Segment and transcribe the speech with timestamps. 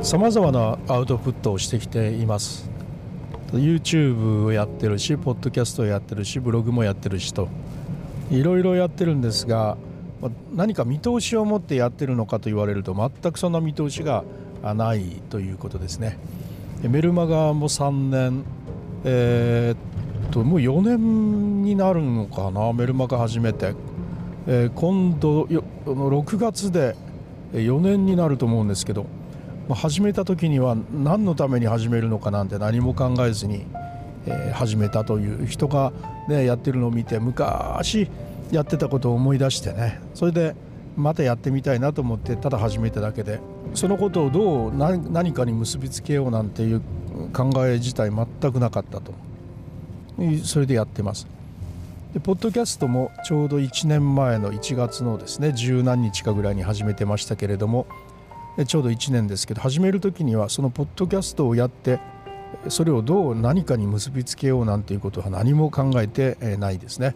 [0.00, 2.70] さまざまなアウトプットをしてきています。
[3.52, 7.48] YouTube をやってるしポッドキャストをやってるしブログもやってるしと。
[8.30, 9.76] いろいろやってるんですが
[10.54, 14.24] 何か見通しを持ってやってるのかと言われると全くそんな見通しが
[14.62, 16.18] ないということですね。
[16.82, 18.44] メルマガも3年。
[19.04, 22.72] えー、っともう4年になるのかな？
[22.72, 23.74] メルマガ始めて、
[24.46, 25.44] えー、今度
[25.84, 26.96] 6月で
[27.52, 29.04] 4年になると思うんですけど。
[29.74, 33.66] 始めた時には何のために始めるのかなんて何も考えずに、
[34.26, 35.92] え、始めたという人が、
[36.28, 38.08] ね、やってるのを見て昔
[38.50, 40.54] やってたことを思い出してねそれで
[40.96, 43.40] またやってみたいなと思ってただ始めただけで
[43.74, 46.80] そのことをどう何かに結びつけようなんていう
[47.32, 49.12] 考え自体全くなかったと。
[50.44, 51.26] それでやってます。
[52.12, 57.86] でポッドキャストもちょうど1年前の1月のですね十何日かぐらいに始めてましたけれども
[58.66, 62.00] ちょうど1年ですけど始める時にはそのポッドキャストをやって
[62.68, 67.14] それをどう何かに結びつけようなんていうことは何も考えてないですね。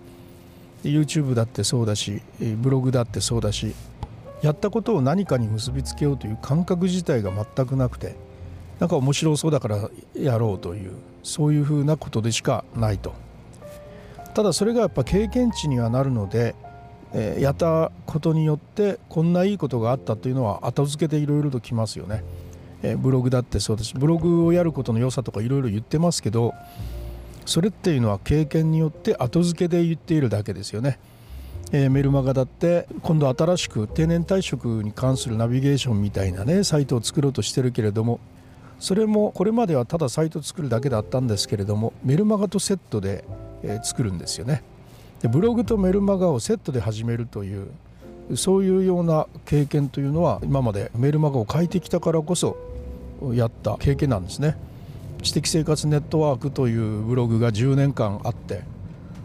[0.85, 3.75] YouTube だってそうだしブログだってそうだし
[4.43, 8.17] やったことを何かに結びつけようという感覚自体が全くなくて
[8.81, 13.15] なんか面白そうだからやろうというそういうふうなことでしかないと
[14.35, 16.57] ただそれがやっぱ経験値にはなるので
[17.15, 22.25] えやったことによってこんないいことがあったというのは後付けでいろいろときますよね、
[22.83, 26.55] えブログだってそうですブログをやることの良さとかいろいろ言ってますけど
[27.45, 30.99] それっていうのは経験によって後付けで言っているだけですよね、
[31.73, 38.21] え、メルマガだって今度新しく定年退職に関するナビゲーションみたいなねサイトを作ろうとしてるけれども
[38.79, 43.25] それもこれまではただサイト作るだけだったんですけれどもメルマガとセットで、
[43.85, 44.65] 作るんですよね。
[45.23, 47.69] でブログとメルマガをセットで始めるという
[48.35, 52.57] そういうような経験というのは今までメルマガを書いてきたからこそ
[53.33, 54.57] やった経験なんですね
[55.23, 58.63] 知的生活ネットワークというブログが10年間あって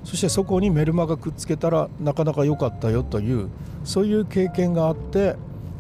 [0.04, 3.50] そしてそこにメルマガくっつけたらなかなか良かったよという
[3.84, 5.36] そういう経験があって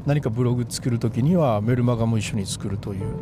[0.07, 3.13] 何かブログ作る時にはメルマガも一緒に作るという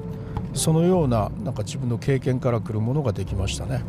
[0.53, 3.81] そのようななんか自分の経験から来るものができましたね。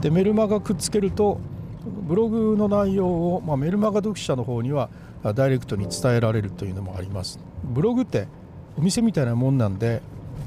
[0.00, 1.38] でメルマガくっつけると
[1.84, 4.88] ブログの内容を、まあ、メルマガ読者の方には
[5.34, 7.38] ダイレクトに伝えられるというのもあります。
[7.64, 8.26] ブログって
[8.78, 10.02] お店みたいなもんなんで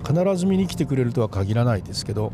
[0.05, 2.31] 必ず見に来てくれるとは限らないですけど、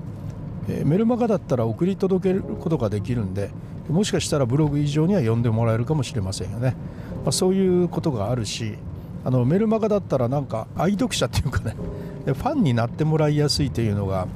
[0.67, 3.51] えー、メルマガだったら送り届けることができるんで
[3.89, 6.75] もしかしたらブログ以上には読んでもらえるかもしれませんよね、
[7.23, 8.75] まあ、そういうことがあるし
[9.23, 11.75] あのメルマガだったらなんか愛読者っていうかね
[12.25, 14.27] ファンになってもらいやすいというのが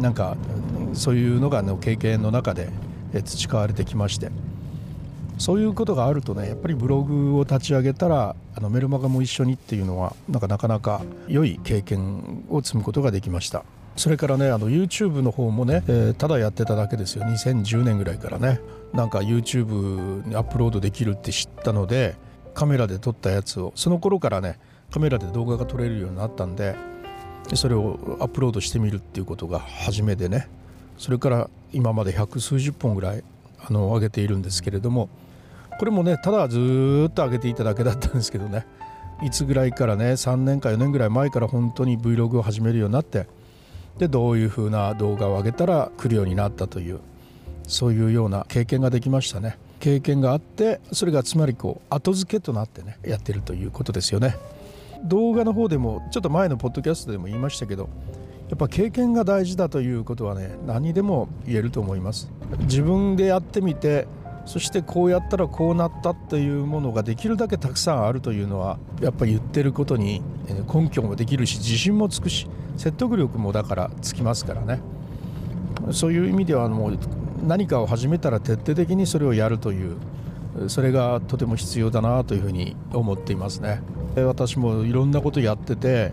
[0.00, 0.36] なんか
[0.92, 2.70] そういうのがの経験の中で
[3.12, 4.30] 培われてきまして。
[5.40, 13.64] そういうことがあるとねやっぱりブログを立ち上げたらあのメルマガも一緒にっていうのはなんかなかなか良い経験を積むことができました。
[13.96, 17.24] それからねあの YouTube の方もね、えー、ただやってただけですよ。
[17.24, 18.60] 2010年ぐらいからね
[18.92, 22.16] なんか YouTube にアップロードできるって知ったので
[22.52, 24.58] カメラで撮ったやつをその頃からね
[24.90, 26.76] カメラで動画が撮れるようになったんで
[27.54, 30.48] それをアップロードしてみるっていうことが初めでね。
[30.98, 33.24] それから今まで百数十本ぐらい
[33.58, 35.08] あの上げているんですけれども
[35.78, 38.66] これもねただずっと上げていただけだったんですけどね
[39.22, 43.26] いつぐらいからね3年か4年ぐらい前から本当に Vlog を始めるようになって
[43.98, 47.00] でどういう風な動画を上げたら来るようになったという
[47.66, 49.56] そういうような経験ができましたね。
[49.78, 54.36] 経験があってそれがつまりこう後付けとなってねやってるということですよね。
[55.04, 57.88] 動画の方でもちょっと前のポッドキャストでも言いましたけど
[58.50, 62.30] やっぱ経験が大事だということはね何でも言えると思います。
[62.62, 64.08] 自分でやってみて
[64.44, 70.20] そしてこうやったらこうなったっていうものができるだけたくさんあるというのはやっぱ言ってることに
[70.72, 74.80] 根拠もできるし自信もつくし説得力もだからつきますからね。
[75.92, 76.98] そういう意味ではもう
[77.46, 79.96] 何かを始めたら徹底的にそれをやるという
[80.66, 83.80] それがとても必要だなというふうに思っていますね。
[84.16, 86.10] 私もいろんなことやってて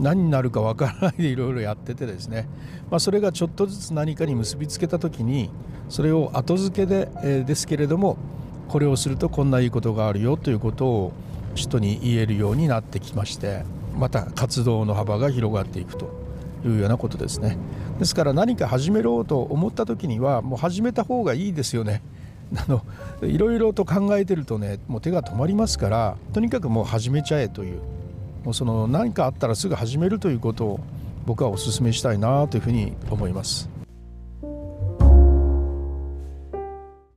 [0.00, 2.48] 何になるかわからないでいろいろやっててですね、
[2.90, 5.50] まあ、それがちょっとずつ何かに結びつけた時に
[5.88, 8.16] それを後付けで、え、ですけれども
[8.68, 11.12] これをするとこんないいことがあるよということを
[11.54, 13.64] 人に言えるようになってきまして
[13.96, 16.10] また活動の幅が広がっていくと
[16.64, 17.58] いうようなことですね。
[17.98, 22.02] ですから何か始めろうと思った時にはもう始めた方がいいですよね。
[22.56, 22.82] あの
[23.22, 27.80] いろいろと考えてるとねもう手が止まりますからとにかくもう始めちゃえという
[28.52, 30.80] その何かあったらすぐ始めるということを
[31.26, 33.68] 僕はお勧めしたいなというふうに思います。